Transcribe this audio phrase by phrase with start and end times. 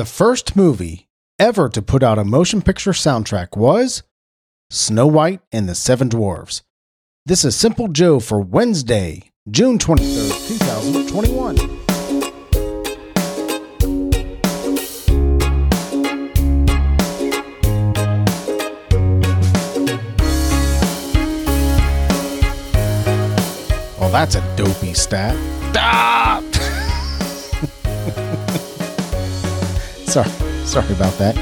[0.00, 4.02] The first movie ever to put out a motion picture soundtrack was
[4.70, 6.62] Snow White and the Seven Dwarfs.
[7.26, 11.56] This is Simple Joe for Wednesday, June 23rd, 2021.
[23.98, 25.36] Well, that's a dopey stat.
[25.76, 26.29] Ah!
[30.10, 30.28] Sorry,
[30.64, 31.36] sorry about that.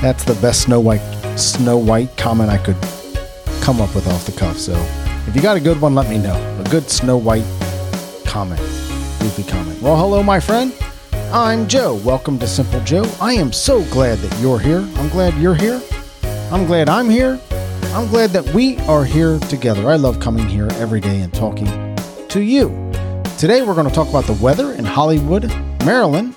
[0.00, 1.00] That's the best Snow White
[1.36, 2.76] Snow White comment I could
[3.60, 4.58] come up with off the cuff.
[4.58, 4.74] So,
[5.26, 6.36] if you got a good one, let me know.
[6.64, 7.44] A good Snow White
[8.24, 8.60] comment,
[9.18, 9.82] goofy comment.
[9.82, 10.72] Well, hello, my friend.
[11.32, 11.96] I'm Joe.
[12.04, 13.10] Welcome to Simple Joe.
[13.20, 14.86] I am so glad that you're here.
[14.98, 15.82] I'm glad you're here.
[16.52, 17.40] I'm glad I'm here.
[17.86, 19.90] I'm glad that we are here together.
[19.90, 21.96] I love coming here every day and talking
[22.28, 22.68] to you.
[23.36, 25.52] Today, we're going to talk about the weather in Hollywood,
[25.84, 26.36] Maryland.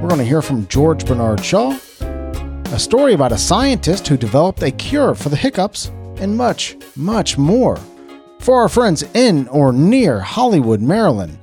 [0.00, 4.62] We're going to hear from George Bernard Shaw, a story about a scientist who developed
[4.62, 7.76] a cure for the hiccups, and much, much more.
[8.38, 11.36] For our friends in or near Hollywood, Maryland,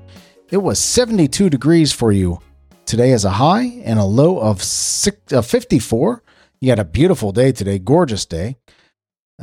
[0.51, 2.39] it was 72 degrees for you
[2.85, 4.61] today as a high and a low of
[5.33, 6.23] uh, 54.
[6.61, 8.55] You had a beautiful day today, gorgeous day.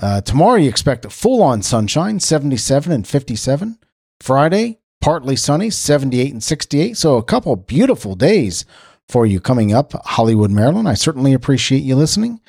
[0.01, 3.79] Uh, tomorrow, you expect full on sunshine, 77 and 57.
[4.23, 6.97] Friday, partly sunny, 78 and 68.
[6.97, 8.65] So a couple beautiful days
[9.09, 10.89] for you coming up, Hollywood, Maryland.
[10.89, 12.41] I certainly appreciate you listening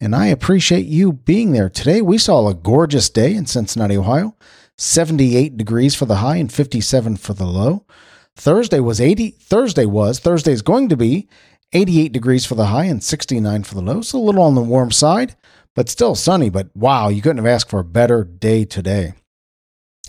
[0.00, 1.70] and I appreciate you being there.
[1.70, 4.36] Today, we saw a gorgeous day in Cincinnati, Ohio,
[4.76, 7.86] 78 degrees for the high and 57 for the low.
[8.34, 11.28] Thursday was 80, Thursday was, Thursday is going to be
[11.72, 14.02] 88 degrees for the high and 69 for the low.
[14.02, 15.34] So a little on the warm side,
[15.74, 16.50] but still sunny.
[16.50, 19.14] But wow, you couldn't have asked for a better day today.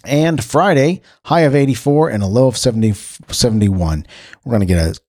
[0.04, 4.06] And Friday, high of 84 and a low of 70, 71.
[4.44, 5.00] We're going to get a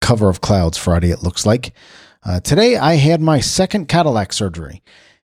[0.00, 1.72] cover of clouds Friday, it looks like.
[2.24, 4.82] Uh, today, I had my second cataract surgery.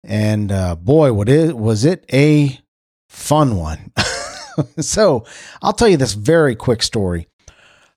[0.04, 2.58] And uh, boy, what is, was it a
[3.12, 3.92] fun one.
[4.80, 5.24] so
[5.60, 7.28] I'll tell you this very quick story.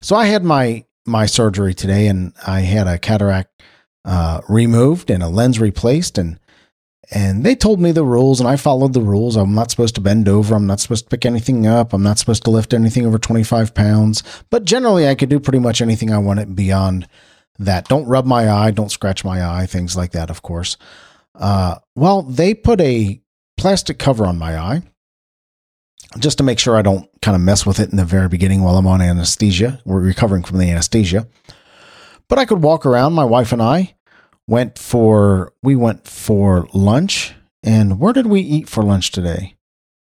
[0.02, 3.64] So I had my my surgery today, and I had a cataract
[4.04, 6.40] uh, removed and a lens replaced, and
[7.12, 9.36] and they told me the rules, and I followed the rules.
[9.36, 10.56] I'm not supposed to bend over.
[10.56, 11.94] I'm not supposed to pick anything up.
[11.94, 14.24] I'm not supposed to lift anything over 25 pounds.
[14.50, 17.08] But generally, I could do pretty much anything I wanted beyond
[17.60, 17.88] that.
[17.88, 18.72] Don't rub my eye.
[18.72, 19.66] Don't scratch my eye.
[19.66, 20.78] Things like that, of course.
[21.36, 23.22] Uh, well, they put a
[23.58, 24.82] plastic cover on my eye
[26.18, 28.62] just to make sure I don't kind of mess with it in the very beginning
[28.62, 29.82] while I'm on anesthesia.
[29.86, 31.28] We're recovering from the anesthesia.
[32.28, 33.95] But I could walk around, my wife and I,
[34.48, 37.34] went for we went for lunch.
[37.64, 39.56] And where did we eat for lunch today?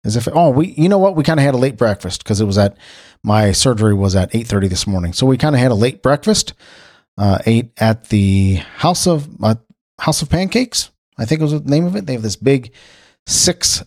[0.05, 1.15] As if oh we you know what?
[1.15, 2.77] We kind of had a late breakfast because it was at
[3.23, 5.13] my surgery was at 8.30 this morning.
[5.13, 6.53] So we kind of had a late breakfast
[7.17, 9.55] uh, ate at the house of uh,
[9.99, 12.05] house of pancakes i think was the name of it.
[12.05, 12.73] They have this big
[13.27, 13.83] six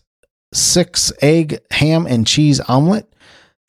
[0.52, 3.10] six egg ham and cheese omelet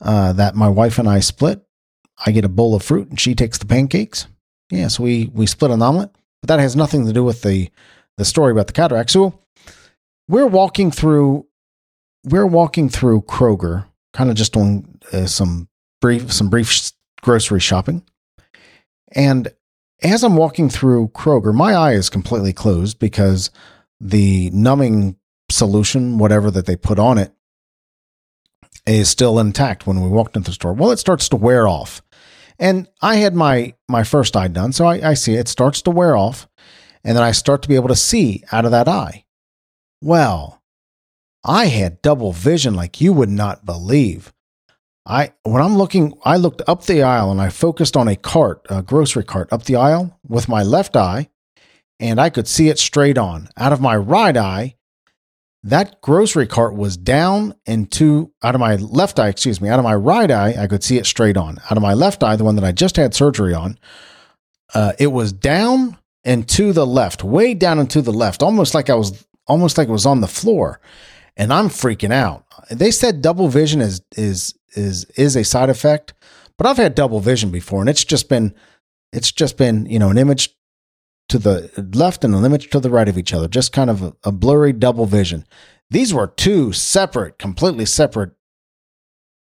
[0.02, 1.62] uh, that my wife and i split.
[2.26, 4.26] I get a bowl of fruit and she takes the pancakes.
[4.70, 6.10] Yeah so we we split an omelet
[6.44, 7.70] but that has nothing to do with the
[8.18, 9.10] the story about the cataract.
[9.10, 9.40] So
[10.28, 11.46] we're walking through
[12.22, 15.68] we're walking through Kroger, kind of just doing uh, some
[16.02, 18.02] brief some brief grocery shopping.
[19.12, 19.54] And
[20.02, 23.50] as I'm walking through Kroger, my eye is completely closed because
[23.98, 25.16] the numbing
[25.50, 27.32] solution, whatever that they put on it,
[28.86, 30.74] is still intact when we walked into the store.
[30.74, 32.02] Well, it starts to wear off.
[32.58, 35.90] And I had my my first eye done, so I, I see it starts to
[35.90, 36.48] wear off,
[37.02, 39.24] and then I start to be able to see out of that eye.
[40.02, 40.62] Well,
[41.44, 44.32] I had double vision like you would not believe.
[45.06, 48.66] I when I'm looking, I looked up the aisle and I focused on a cart,
[48.70, 51.28] a grocery cart up the aisle with my left eye,
[52.00, 53.48] and I could see it straight on.
[53.56, 54.76] Out of my right eye,
[55.64, 59.78] that grocery cart was down and to out of my left eye, excuse me, out
[59.78, 61.58] of my right eye, I could see it straight on.
[61.70, 63.78] Out of my left eye, the one that I just had surgery on,
[64.74, 68.74] uh, it was down and to the left, way down and to the left, almost
[68.74, 70.80] like I was almost like it was on the floor.
[71.36, 72.44] And I'm freaking out.
[72.70, 76.12] They said double vision is is is is a side effect,
[76.58, 78.54] but I've had double vision before, and it's just been
[79.12, 80.54] it's just been you know an image
[81.28, 84.02] to the left and the image to the right of each other, just kind of
[84.02, 85.46] a, a blurry double vision.
[85.90, 88.32] These were two separate, completely separate,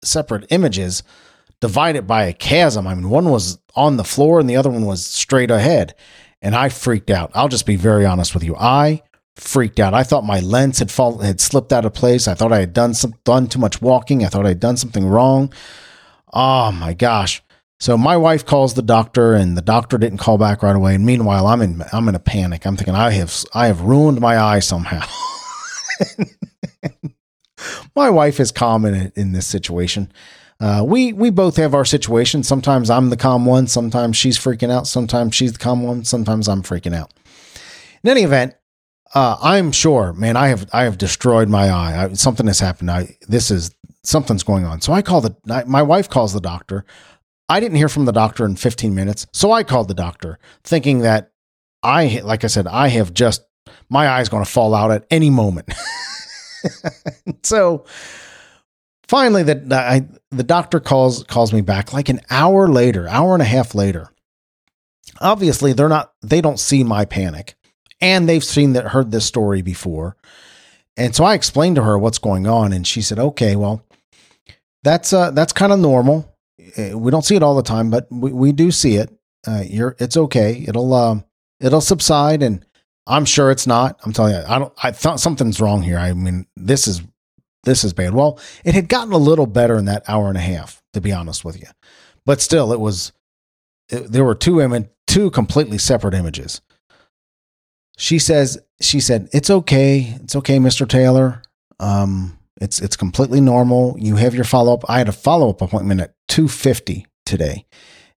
[0.03, 1.03] separate images
[1.61, 2.87] divided by a chasm.
[2.87, 5.95] I mean, one was on the floor and the other one was straight ahead.
[6.41, 7.33] And I freaked out.
[7.35, 8.55] I'll just be very honest with you.
[8.57, 9.03] I
[9.35, 9.95] freaked out.
[9.95, 12.29] I thought my lens had fallen, had slipped out of place.
[12.29, 14.25] I thought I had done some done too much walking.
[14.25, 15.53] I thought I had done something wrong.
[16.33, 17.43] Oh my gosh.
[17.81, 20.97] So my wife calls the doctor, and the doctor didn't call back right away.
[20.97, 22.67] And meanwhile, I'm in I'm in a panic.
[22.67, 25.07] I'm thinking I have I have ruined my eye somehow.
[27.97, 30.13] my wife is calm in, in this situation.
[30.61, 32.43] Uh, we we both have our situation.
[32.43, 33.69] Sometimes I'm the calm one.
[33.69, 34.89] Sometimes she's freaking out.
[34.89, 36.05] Sometimes she's the calm one.
[36.05, 37.13] Sometimes I'm freaking out.
[38.03, 38.55] In any event,
[39.15, 40.37] uh, I'm sure, man.
[40.37, 42.05] I have I have destroyed my eye.
[42.05, 42.91] I, something has happened.
[42.91, 43.73] I this is
[44.03, 44.81] something's going on.
[44.81, 45.37] So I call the
[45.67, 46.85] my wife calls the doctor.
[47.49, 51.01] I didn't hear from the doctor in 15 minutes, so I called the doctor, thinking
[51.01, 51.33] that
[51.83, 53.43] I, like I said, I have just
[53.89, 55.73] my eye's going to fall out at any moment.
[57.43, 57.85] so
[59.07, 63.43] finally, the I, the doctor calls calls me back like an hour later, hour and
[63.43, 64.11] a half later.
[65.21, 67.55] Obviously, they're not they don't see my panic,
[68.01, 70.17] and they've seen that heard this story before.
[70.97, 73.85] And so I explained to her what's going on, and she said, "Okay, well,
[74.83, 76.28] that's uh, that's kind of normal.
[76.77, 79.11] Eh, we don't see it all the time, but we, we do see it.
[79.47, 80.65] Uh, you're it's okay.
[80.67, 81.25] It'll um,
[81.61, 82.65] it'll subside, and
[83.07, 83.99] I'm sure it's not.
[84.05, 84.73] I'm telling you, I don't.
[84.83, 85.99] I thought something's wrong here.
[85.99, 87.03] I mean, this is
[87.65, 88.15] this is bad.
[88.15, 91.13] Well, it had gotten a little better in that hour and a half, to be
[91.13, 91.69] honest with you,
[92.27, 93.13] but still, it was.
[93.91, 96.61] It, there were two Im- two completely separate images.
[97.97, 100.17] She says she said it's okay.
[100.23, 101.43] It's okay, Mister Taylor.
[101.81, 103.97] Um, it's it's completely normal.
[103.99, 104.85] You have your follow up.
[104.89, 107.65] I had a follow up appointment at two fifty today,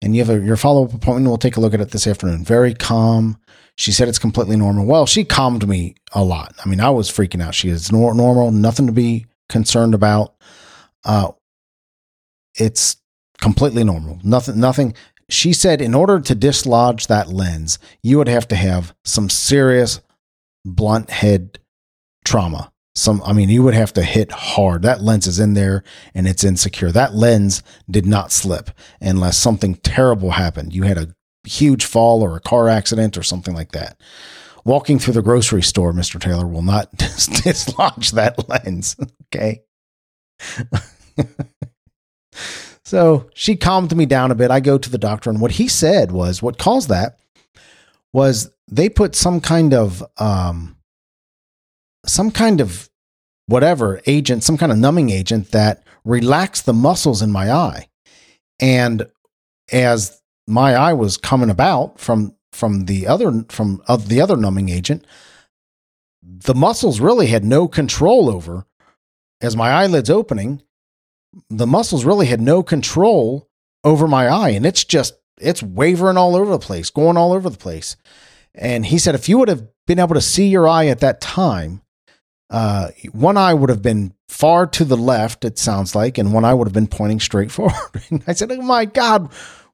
[0.02, 1.28] and you have a, your follow up appointment.
[1.28, 2.44] We'll take a look at it this afternoon.
[2.44, 3.38] Very calm.
[3.76, 4.86] She said it's completely normal.
[4.86, 6.54] Well, she calmed me a lot.
[6.64, 7.56] I mean, I was freaking out.
[7.56, 10.36] She is nor- normal, nothing to be concerned about.
[11.06, 11.32] Uh,
[12.56, 12.98] it's
[13.40, 14.20] completely normal.
[14.22, 14.60] Nothing.
[14.60, 14.96] Nothing.
[15.30, 20.02] She said in order to dislodge that lens, you would have to have some serious
[20.66, 21.60] blunt head
[22.26, 24.82] trauma some i mean you would have to hit hard.
[24.82, 26.92] That lens is in there and it's insecure.
[26.92, 30.74] That lens did not slip unless something terrible happened.
[30.74, 34.00] You had a huge fall or a car accident or something like that.
[34.66, 38.96] Walking through the grocery store mr taylor will not dislodge that lens
[39.34, 39.62] okay?
[42.90, 44.50] So she calmed me down a bit.
[44.50, 47.20] I go to the doctor and what he said was what caused that
[48.14, 50.76] was they put some kind of um
[52.08, 52.89] some kind of
[53.50, 57.88] whatever agent, some kind of numbing agent that relaxed the muscles in my eye.
[58.60, 59.08] And
[59.72, 64.70] as my eye was coming about from from the other from uh, the other numbing
[64.70, 65.06] agent,
[66.22, 68.66] the muscles really had no control over
[69.42, 70.62] as my eyelids opening.
[71.50, 73.50] The muscles really had no control
[73.84, 77.50] over my eye, and it's just it's wavering all over the place, going all over
[77.50, 77.96] the place.
[78.54, 81.22] And he said, if you would have been able to see your eye at that
[81.22, 81.82] time,
[82.50, 86.46] uh, one eye would have been far to the left, it sounds like, and one
[86.46, 87.74] eye would have been pointing straight forward.
[88.28, 89.32] I said, Oh my God,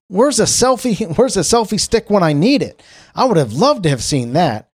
[0.07, 1.16] where's a selfie?
[1.18, 2.81] Where's a selfie stick when I need it?
[3.13, 4.69] I would have loved to have seen that.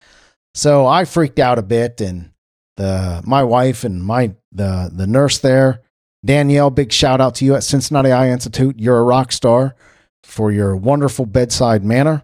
[0.53, 2.31] So I freaked out a bit, and
[2.77, 5.81] the my wife and my the the nurse there,
[6.25, 8.79] Danielle, big shout out to you at Cincinnati Eye Institute.
[8.79, 9.75] You're a rock star
[10.23, 12.23] for your wonderful bedside manner.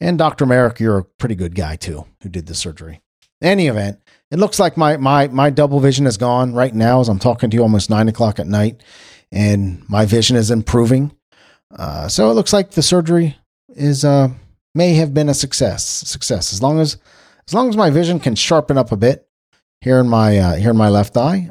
[0.00, 0.46] And Dr.
[0.46, 3.02] Merrick, you're a pretty good guy too, who did the surgery.
[3.42, 4.00] Any event,
[4.30, 7.50] it looks like my my my double vision is gone right now as I'm talking
[7.50, 8.82] to you almost nine o'clock at night,
[9.32, 11.12] and my vision is improving.
[11.76, 13.36] Uh, so it looks like the surgery
[13.68, 14.28] is uh,
[14.74, 15.84] may have been a success.
[15.84, 16.98] Success as long as
[17.46, 19.28] as long as my vision can sharpen up a bit
[19.80, 21.48] here in my uh, here in my left eye.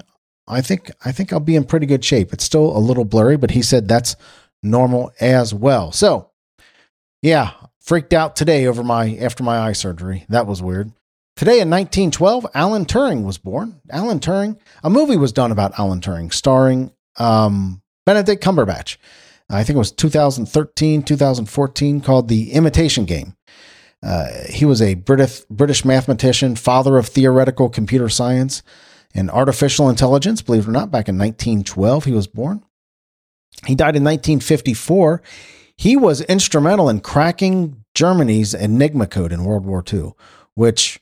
[0.47, 2.33] I think I think I'll be in pretty good shape.
[2.33, 4.15] It's still a little blurry, but he said that's
[4.63, 5.91] normal as well.
[5.91, 6.31] So,
[7.21, 10.25] yeah, freaked out today over my after my eye surgery.
[10.29, 10.91] That was weird.
[11.39, 13.79] Today in 1912, Alan Turing was born.
[13.91, 18.97] Alan Turing, a movie was done about Alan Turing, starring um, Benedict Cumberbatch.
[19.49, 23.37] I think it was 2013, 2014, called The Imitation Game.
[24.03, 28.61] Uh, he was a British British mathematician, father of theoretical computer science
[29.15, 30.41] and artificial intelligence.
[30.41, 32.65] Believe it or not, back in 1912, he was born.
[33.65, 35.21] He died in 1954.
[35.77, 40.11] He was instrumental in cracking Germany's Enigma code in World War II,
[40.55, 40.99] which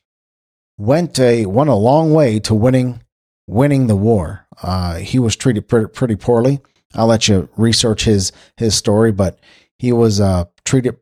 [0.78, 3.02] went a went a long way to winning
[3.48, 4.46] winning the war.
[4.62, 6.60] Uh, he was treated pretty, pretty poorly.
[6.96, 9.40] I'll let you research his his story, but
[9.78, 10.98] he was uh, treated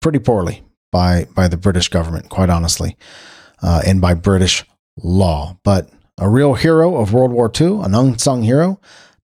[0.00, 2.96] pretty poorly by by the British government, quite honestly,
[3.62, 4.64] uh, and by British
[5.02, 5.58] law.
[5.64, 8.80] But a real hero of World War II, an unsung hero,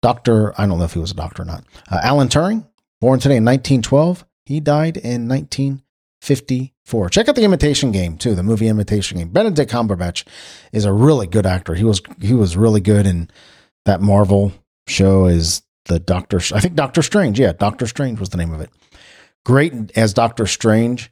[0.02, 0.52] Doctor.
[0.60, 1.64] I don't know if he was a doctor or not.
[1.90, 2.66] Uh, Alan Turing,
[3.00, 4.26] born today in 1912.
[4.44, 6.71] He died in 1950.
[6.84, 7.08] Four.
[7.08, 9.28] Check out the Imitation Game too, the movie Imitation Game.
[9.28, 10.26] Benedict Cumberbatch
[10.72, 11.74] is a really good actor.
[11.74, 13.30] He was he was really good in
[13.84, 14.52] that Marvel
[14.88, 15.26] show.
[15.26, 16.38] Is the Doctor.
[16.54, 17.38] I think Doctor Strange.
[17.38, 18.70] Yeah, Doctor Strange was the name of it.
[19.44, 21.10] Great as Doctor Strange.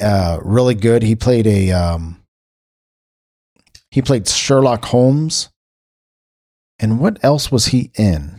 [0.00, 1.02] Uh, really good.
[1.02, 1.72] He played a.
[1.72, 2.22] Um,
[3.90, 5.48] he played Sherlock Holmes.
[6.78, 8.35] And what else was he in?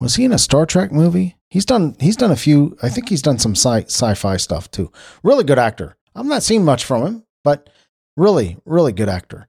[0.00, 1.36] Was he in a Star Trek movie?
[1.50, 1.96] He's done.
[1.98, 2.76] He's done a few.
[2.82, 4.92] I think he's done some sci sci-fi stuff too.
[5.22, 5.96] Really good actor.
[6.14, 7.70] I'm not seeing much from him, but
[8.16, 9.48] really, really good actor.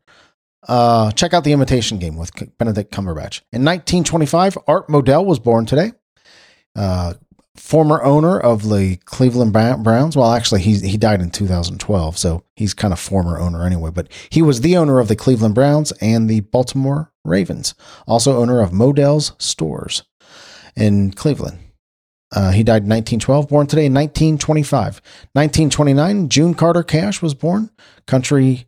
[0.68, 3.42] Uh, check out the Imitation Game with Benedict Cumberbatch.
[3.52, 5.94] In 1925, Art Modell was born today.
[6.76, 7.14] Uh,
[7.56, 10.16] former owner of the Cleveland Browns.
[10.16, 13.92] Well, actually, he he died in 2012, so he's kind of former owner anyway.
[13.92, 17.76] But he was the owner of the Cleveland Browns and the Baltimore Ravens.
[18.08, 20.04] Also, owner of Modell's Stores
[20.76, 21.60] in Cleveland.
[22.32, 25.02] Uh, he died in 1912, born today in 1925.
[25.34, 27.72] 1929, June Carter Cash was born,
[28.06, 28.68] country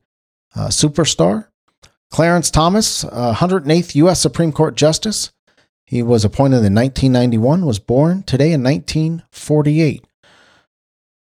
[0.56, 1.48] uh, superstar.
[2.10, 4.20] Clarence Thomas, uh, 108th U.S.
[4.20, 5.32] Supreme Court Justice.
[5.86, 10.06] He was appointed in 1991, was born today in 1948.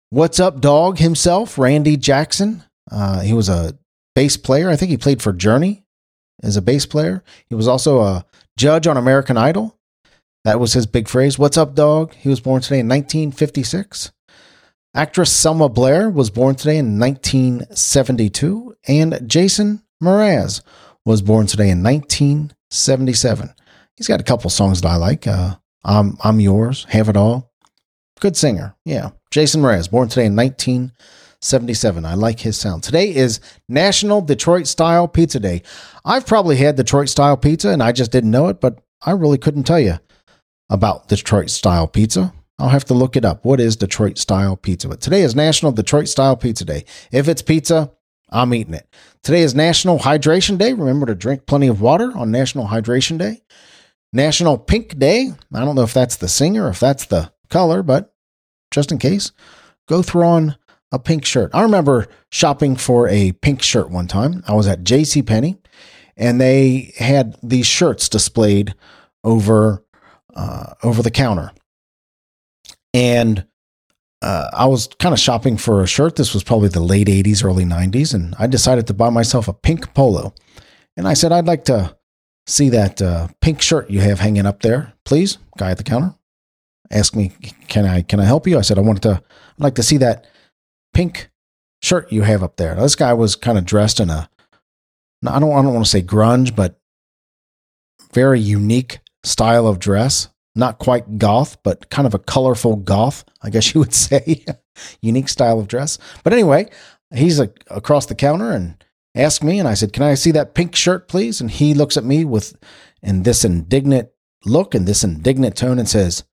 [0.10, 2.64] What's up, dog himself, Randy Jackson.
[2.90, 3.78] Uh, he was a
[4.16, 4.70] bass player.
[4.70, 5.84] I think he played for Journey
[6.44, 7.24] as a bass player.
[7.50, 8.26] He was also a
[8.58, 9.77] judge on American Idol.
[10.48, 11.38] That was his big phrase.
[11.38, 12.14] What's up, dog?
[12.14, 14.14] He was born today in 1956.
[14.96, 18.74] Actress Selma Blair was born today in 1972.
[18.88, 20.62] And Jason Mraz
[21.04, 23.54] was born today in 1977.
[23.98, 25.28] He's got a couple songs that I like.
[25.28, 27.52] Uh, I'm, I'm Yours, Have It All.
[28.22, 28.74] Good singer.
[28.86, 29.10] Yeah.
[29.32, 32.06] Jason Mraz, born today in 1977.
[32.06, 32.84] I like his sound.
[32.84, 35.64] Today is National Detroit Style Pizza Day.
[36.06, 39.38] I've probably had Detroit style pizza and I just didn't know it, but I really
[39.38, 40.00] couldn't tell you
[40.70, 42.34] about Detroit style pizza.
[42.60, 43.46] I'll have to look it up.
[43.46, 44.88] What is Detroit style pizza?
[44.88, 46.86] But today is National Detroit Style Pizza Day.
[47.12, 47.92] If it's pizza,
[48.30, 48.88] I'm eating it.
[49.24, 50.74] Today is National Hydration Day.
[50.74, 53.42] Remember to drink plenty of water on National Hydration Day.
[54.12, 55.32] National Pink Day.
[55.54, 58.14] I don't know if that's the singer, or if that's the color, but
[58.72, 59.32] just in case,
[59.88, 60.56] go throw on
[60.92, 61.52] a pink shirt.
[61.54, 64.44] I remember shopping for a pink shirt one time.
[64.48, 65.22] I was at J.C.
[65.22, 65.58] Penney,
[66.16, 68.74] and they had these shirts displayed
[69.24, 69.84] over
[70.38, 71.52] uh, over the counter.
[72.94, 73.46] And
[74.22, 76.16] uh, I was kind of shopping for a shirt.
[76.16, 78.14] This was probably the late 80s, early 90s.
[78.14, 80.34] And I decided to buy myself a pink polo.
[80.96, 81.98] And I said, I'd like to
[82.48, 85.38] see that uh, pink shirt you have hanging up there, please.
[85.58, 86.16] Guy at the counter
[86.90, 87.34] asked me,
[87.68, 89.22] "Can I can I help you?" I said, "I wanted to.
[89.22, 90.26] I'd like to see that
[90.94, 91.30] pink
[91.82, 94.30] shirt you have up there." Now, this guy was kind of dressed in a
[95.26, 96.80] I don't I don't want to say grunge, but
[98.14, 100.30] very unique style of dress.
[100.56, 104.44] Not quite goth, but kind of a colorful goth, I guess you would say.
[105.02, 106.00] Unique style of dress.
[106.24, 106.70] But anyway,
[107.14, 110.56] he's a, across the counter and asked me, and I said, Can I see that
[110.56, 111.40] pink shirt, please?
[111.42, 112.58] And he looks at me with
[113.04, 114.10] in this indignant
[114.46, 116.24] look and this indignant tone and says,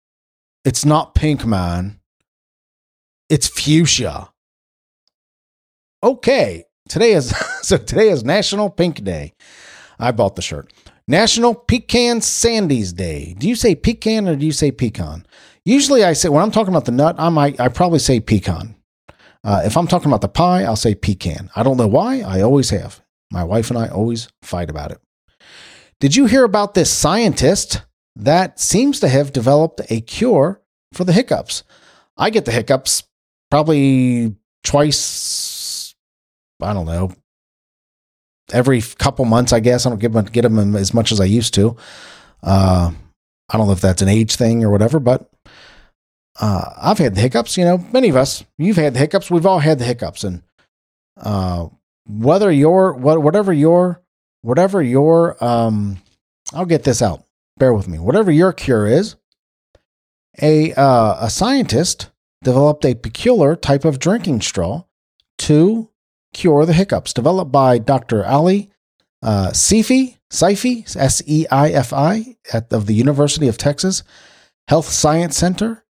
[0.64, 2.00] It's not pink, man.
[3.28, 4.32] It's fuchsia.
[6.02, 6.64] Okay.
[6.88, 9.34] Today is so today is National Pink Day.
[9.98, 10.72] I bought the shirt.
[11.06, 13.34] National Pecan Sandies Day.
[13.38, 15.26] Do you say pecan or do you say pecan?
[15.64, 18.74] Usually I say, when I'm talking about the nut, I might, I probably say pecan.
[19.42, 21.50] Uh, if I'm talking about the pie, I'll say pecan.
[21.54, 22.20] I don't know why.
[22.20, 23.02] I always have.
[23.30, 25.00] My wife and I always fight about it.
[26.00, 27.82] Did you hear about this scientist
[28.16, 31.64] that seems to have developed a cure for the hiccups?
[32.16, 33.02] I get the hiccups
[33.50, 35.94] probably twice,
[36.62, 37.12] I don't know,
[38.52, 39.86] every couple months, I guess.
[39.86, 41.76] I don't get them, get them as much as I used to.
[42.42, 42.92] Uh,
[43.48, 45.30] I don't know if that's an age thing or whatever, but
[46.40, 47.56] uh, I've had the hiccups.
[47.56, 49.30] You know, many of us, you've had the hiccups.
[49.30, 50.42] We've all had the hiccups, and
[51.16, 51.68] uh,
[52.06, 54.02] whether your what whatever your
[54.42, 55.98] whatever your um,
[56.52, 57.24] I'll get this out.
[57.56, 57.98] Bear with me.
[57.98, 59.16] Whatever your cure is,
[60.42, 62.10] a uh, a scientist
[62.42, 64.84] developed a peculiar type of drinking straw
[65.38, 65.88] to
[66.34, 68.26] cure the hiccups, developed by Dr.
[68.26, 68.70] Ali
[69.24, 72.36] uh, Seifi, Seifi, S E I F I,
[72.70, 74.02] of the University of Texas
[74.68, 75.84] Health Science Center.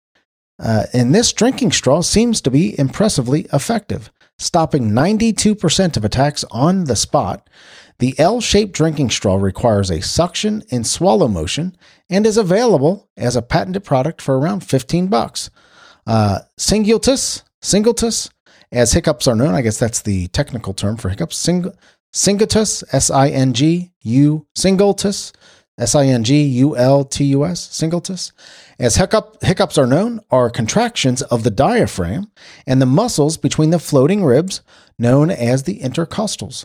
[0.62, 6.84] Uh, and this drinking straw seems to be impressively effective, stopping 92% of attacks on
[6.84, 7.48] the spot.
[7.98, 11.76] The L shaped drinking straw requires a suction and swallow motion
[12.10, 15.50] and is available as a patented product for around 15 bucks.
[16.06, 18.30] Uh, Singultus, Singultus
[18.72, 19.54] as hiccups are known.
[19.54, 21.36] I guess that's the technical term for hiccups.
[21.36, 21.72] Sing,
[22.12, 25.32] singutus, S I N G U, singultus,
[25.78, 28.32] S I N G U L T U S, singultus.
[28.78, 32.30] As hiccup, hiccups are known, are contractions of the diaphragm
[32.66, 34.62] and the muscles between the floating ribs,
[34.98, 36.64] known as the intercostals.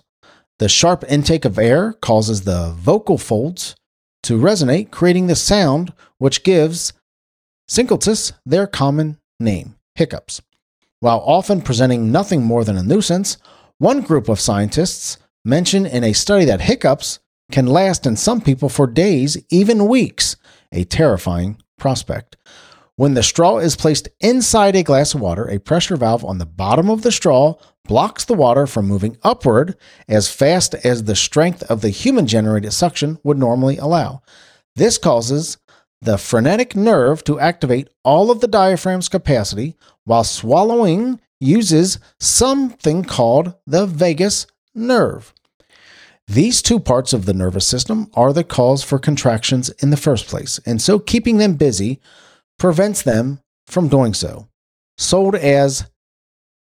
[0.60, 3.76] The sharp intake of air causes the vocal folds
[4.24, 6.94] to resonate, creating the sound which gives
[7.70, 10.42] singultus their common name, hiccups.
[11.00, 13.38] While often presenting nothing more than a nuisance,
[13.78, 17.20] one group of scientists mentioned in a study that hiccups
[17.52, 20.36] can last in some people for days, even weeks,
[20.72, 22.36] a terrifying prospect.
[22.96, 26.48] When the straw is placed inside a glass of water, a pressure valve on the
[26.48, 27.54] bottom of the straw
[27.88, 29.78] blocks the water from moving upward
[30.10, 34.24] as fast as the strength of the human generated suction would normally allow.
[34.76, 35.60] This causes
[36.02, 39.76] the phrenic nerve to activate all of the diaphragm's capacity
[40.08, 45.34] while swallowing uses something called the vagus nerve.
[46.28, 50.28] These two parts of the nervous system are the cause for contractions in the first
[50.28, 52.00] place, and so keeping them busy
[52.58, 54.48] prevents them from doing so.
[54.98, 55.86] Sold as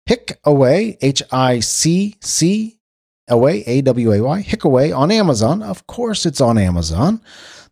[0.08, 2.80] HiccAway, H I C C
[3.28, 5.62] Away, A W A Y, HiccAway on Amazon.
[5.62, 7.20] Of course, it's on Amazon.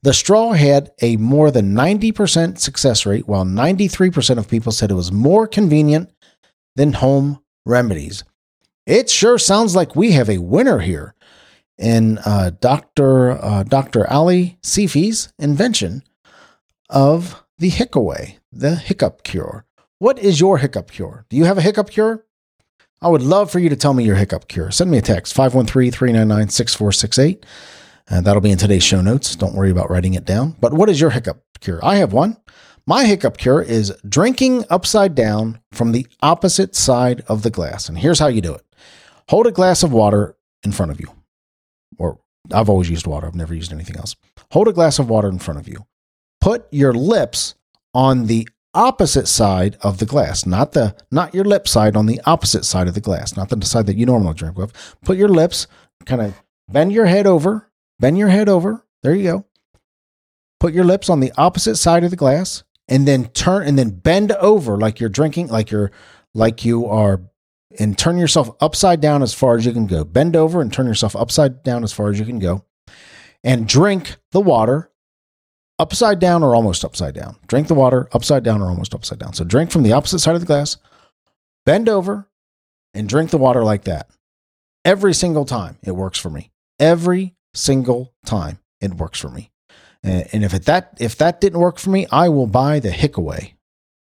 [0.03, 4.95] The straw had a more than 90% success rate, while 93% of people said it
[4.95, 6.11] was more convenient
[6.77, 8.25] than home remedies.
[8.87, 11.15] It sure sounds like we have a winner here
[11.79, 13.33] in uh, Dr.
[13.33, 14.09] Uh, Dr.
[14.11, 16.03] Ali Seifi's invention
[16.89, 19.65] of the HiccAway, the hiccup cure.
[19.99, 21.25] What is your hiccup cure?
[21.29, 22.25] Do you have a hiccup cure?
[23.03, 24.71] I would love for you to tell me your hiccup cure.
[24.71, 27.47] Send me a text, 513 399 6468.
[28.09, 29.35] And that'll be in today's show notes.
[29.35, 30.57] Don't worry about writing it down.
[30.61, 31.81] But what is your hiccup cure?
[31.85, 32.37] I have one.
[32.87, 37.89] My hiccup cure is drinking upside down from the opposite side of the glass.
[37.89, 38.65] And here's how you do it
[39.29, 41.09] hold a glass of water in front of you.
[41.99, 42.21] Or
[42.53, 44.15] I've always used water, I've never used anything else.
[44.53, 45.85] Hold a glass of water in front of you
[46.47, 47.57] put your lips
[47.93, 52.21] on the opposite side of the glass, not the not your lip side on the
[52.25, 54.73] opposite side of the glass, not the side that you normally drink with.
[55.05, 55.67] Put your lips
[56.05, 57.66] kind of bend your head over,
[58.01, 58.85] bend your head over.
[59.03, 59.47] There you go.
[60.61, 63.91] Put your lips on the opposite side of the glass and then turn and then
[63.91, 65.91] bend over like you're drinking like you're
[66.35, 67.23] like you are
[67.79, 70.05] and turn yourself upside down as far as you can go.
[70.05, 72.65] Bend over and turn yourself upside down as far as you can go.
[73.45, 74.91] And drink the water
[75.79, 77.37] upside down or almost upside down.
[77.47, 79.35] Drink the water upside down or almost upside down.
[79.35, 80.79] So drink from the opposite side of the glass,
[81.65, 82.29] bend over,
[82.95, 84.09] and drink the water like that.
[84.85, 86.51] Every single time it works for me.
[86.81, 89.51] Every single time it works for me.
[90.03, 93.55] And if it, that if that didn't work for me, I will buy the HiccAway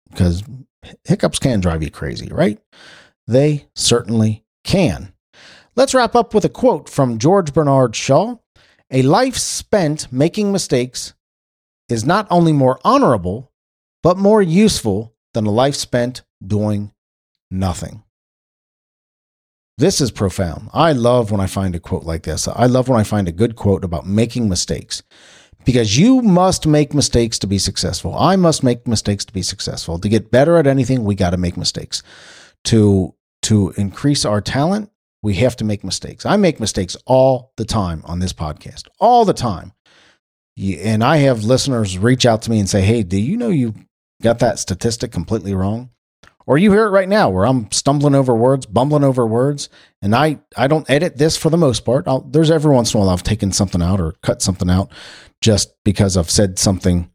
[0.09, 0.43] because
[1.05, 2.59] hiccups can drive you crazy, right?
[3.25, 5.13] They certainly can.
[5.75, 8.35] Let's wrap up with a quote from George Bernard Shaw.
[8.91, 11.13] A life spent making mistakes
[11.89, 13.51] is not only more honorable,
[14.03, 16.91] but more useful than a life spent doing
[17.49, 18.02] nothing.
[19.77, 20.69] This is profound.
[20.73, 22.47] I love when I find a quote like this.
[22.47, 25.01] I love when I find a good quote about making mistakes
[25.65, 28.15] because you must make mistakes to be successful.
[28.15, 29.97] I must make mistakes to be successful.
[29.99, 32.03] To get better at anything, we got to make mistakes.
[32.65, 34.89] To to increase our talent,
[35.21, 36.25] we have to make mistakes.
[36.25, 38.87] I make mistakes all the time on this podcast.
[38.99, 39.73] All the time
[40.57, 43.73] and I have listeners reach out to me and say, "Hey, do you know you
[44.21, 45.89] got that statistic completely wrong?"
[46.45, 49.69] Or you hear it right now where I'm stumbling over words, bumbling over words,
[50.01, 52.07] and I I don't edit this for the most part.
[52.07, 54.91] I'll, there's every once in a while I've taken something out or cut something out
[55.41, 57.09] just because I've said something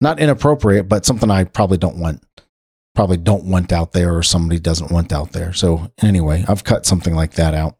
[0.00, 2.22] not inappropriate, but something I probably don't want
[2.94, 5.52] probably don't want out there or somebody doesn't want out there.
[5.52, 7.76] So anyway, I've cut something like that out.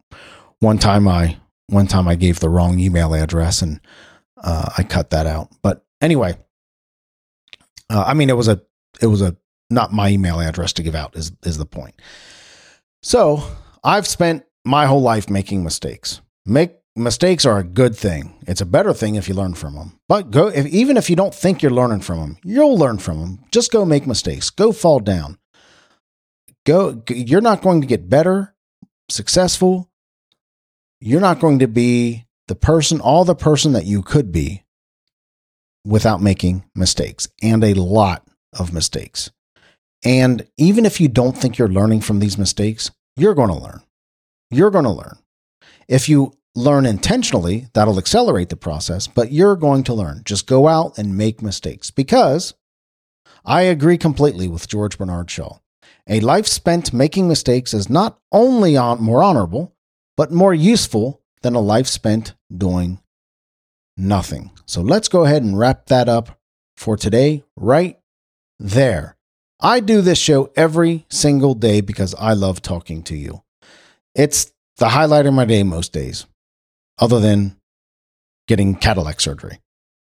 [0.59, 3.79] One time I one time I gave the wrong email address and
[4.41, 5.49] uh, I cut that out.
[5.61, 6.37] But anyway,
[7.89, 8.61] uh, I mean, it was a
[9.01, 9.35] it was a
[9.73, 12.01] not my email address to give out is is the point.
[13.01, 13.43] So
[13.83, 16.21] I've spent my whole life making mistakes.
[16.45, 18.35] Make mistakes are a good thing.
[18.47, 19.99] It's a better thing if you learn from them.
[20.07, 23.19] But go if, even if you don't think you're learning from them, you'll learn from
[23.19, 23.39] them.
[23.51, 24.49] Just go make mistakes.
[24.49, 25.37] Go fall down.
[26.65, 27.03] Go.
[27.09, 28.55] You're not going to get better,
[29.09, 29.89] successful.
[31.01, 34.63] You're not going to be the person, all the person that you could be
[35.85, 38.25] without making mistakes and a lot
[38.57, 39.31] of mistakes.
[40.05, 43.81] And even if you don't think you're learning from these mistakes, you're going to learn.
[44.51, 45.17] You're going to learn.
[45.87, 50.21] If you learn intentionally, that'll accelerate the process, but you're going to learn.
[50.25, 52.53] Just go out and make mistakes because
[53.45, 55.57] I agree completely with George Bernard Shaw.
[56.07, 59.75] A life spent making mistakes is not only on, more honorable,
[60.17, 62.99] but more useful than a life spent doing
[63.97, 64.51] nothing.
[64.65, 66.39] So let's go ahead and wrap that up
[66.75, 67.99] for today, right
[68.59, 69.12] there.
[69.63, 73.43] I do this show every single day because I love talking to you.
[74.13, 76.25] It's the highlight of my day most days,
[76.99, 77.55] other than
[78.49, 79.61] getting cataract surgery.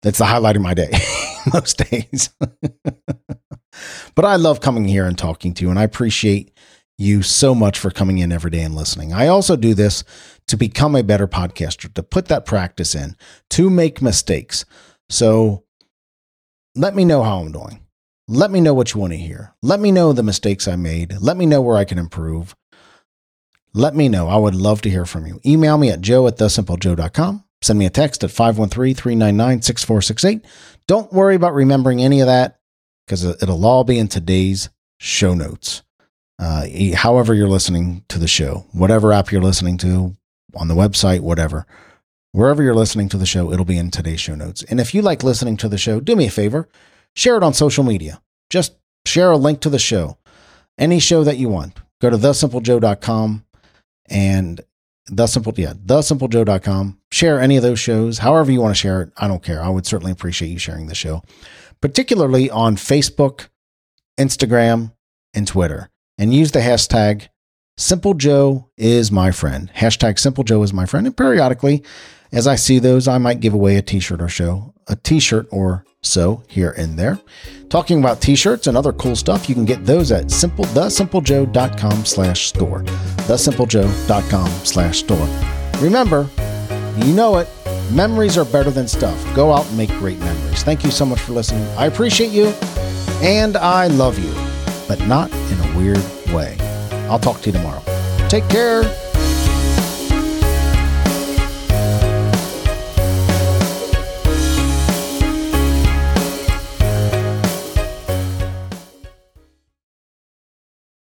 [0.02, 0.92] It's the highlight of my day
[1.54, 2.32] most days.
[4.16, 6.52] but I love coming here and talking to you, and I appreciate
[6.98, 9.14] you so much for coming in every day and listening.
[9.14, 10.04] I also do this
[10.48, 13.16] to become a better podcaster, to put that practice in,
[13.52, 14.66] to make mistakes.
[15.08, 15.66] So
[16.76, 17.85] let me know how I'm doing.
[18.28, 19.54] Let me know what you want to hear.
[19.62, 21.18] Let me know the mistakes I made.
[21.20, 22.56] Let me know where I can improve.
[23.74, 24.28] Let me know.
[24.30, 25.40] I would love to hear from you.
[25.46, 27.44] Email me at joe at thesimplejoe.com.
[27.62, 30.46] Send me a text at 513 399 6468.
[30.88, 32.60] Don't worry about remembering any of that
[33.06, 35.84] because it'll all be in today's show notes.
[36.40, 40.16] Uh, however, you're listening to the show, whatever app you're listening to,
[40.56, 41.66] on the website, whatever,
[42.32, 44.64] wherever you're listening to the show, it'll be in today's show notes.
[44.64, 46.68] And if you like listening to the show, do me a favor,
[47.15, 48.21] share it on social media.
[48.49, 48.75] Just
[49.06, 50.17] share a link to the show,
[50.78, 51.80] any show that you want.
[52.01, 53.45] Go to thesimplejoe.com
[54.10, 54.62] and
[55.08, 59.12] the simple yeah thesimplejoe.com share any of those shows however you want to share it.
[59.17, 59.62] I don't care.
[59.62, 61.23] I would certainly appreciate you sharing the show
[61.82, 63.47] particularly on facebook
[64.19, 64.91] instagram
[65.34, 65.89] and twitter.
[66.17, 67.28] And use the hashtag
[67.78, 71.84] simple joe is my friend hashtag simple joe is my friend and periodically
[72.32, 75.84] as i see those i might give away a t-shirt or show a t-shirt or
[76.06, 77.20] so here and there.
[77.70, 82.48] Talking about t-shirts and other cool stuff, you can get those at simple thesimplejoe.com slash
[82.48, 82.84] store.
[83.28, 85.28] Thesimplejoe.com slash store.
[85.82, 86.30] Remember,
[86.98, 87.50] you know it,
[87.92, 89.36] memories are better than stuff.
[89.36, 90.64] Go out and make great memories.
[90.64, 91.64] Thank you so much for listening.
[91.78, 92.48] I appreciate you
[93.22, 94.34] and I love you,
[94.88, 96.58] but not in a weird way.
[97.10, 97.82] I'll talk to you tomorrow.
[98.28, 99.05] Take care.